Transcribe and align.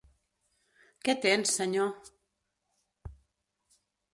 Què 1.09 1.15
tens, 1.25 1.53
senyor? 1.59 1.91